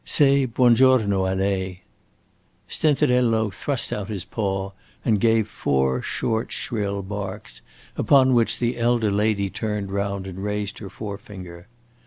[0.03, 1.83] "Say buon giorno a lei."
[2.67, 4.71] Stenterello thrust out his paw
[5.05, 7.61] and gave four short, shrill barks;
[7.95, 11.67] upon which the elder lady turned round and raised her forefinger.